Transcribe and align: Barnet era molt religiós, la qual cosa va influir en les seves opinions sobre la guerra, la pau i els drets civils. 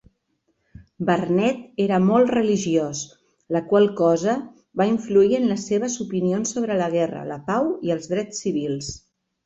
Barnet 1.09 1.83
era 1.85 1.99
molt 2.05 2.31
religiós, 2.37 3.03
la 3.57 3.63
qual 3.69 3.87
cosa 4.01 4.35
va 4.83 4.91
influir 4.95 5.41
en 5.43 5.49
les 5.53 5.69
seves 5.73 6.01
opinions 6.09 6.57
sobre 6.59 6.83
la 6.85 6.93
guerra, 6.99 7.25
la 7.35 7.43
pau 7.53 7.75
i 7.91 7.99
els 7.99 8.15
drets 8.17 8.47
civils. 8.47 8.95